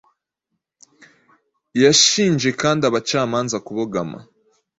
[1.83, 4.17] Yashinje kandi abacamanza kubogama